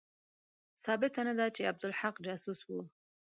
[0.83, 2.81] ثابته نه ده چې عبدالحق جاسوس وو.